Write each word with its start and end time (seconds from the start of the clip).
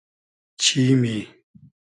چیمی 0.59 1.17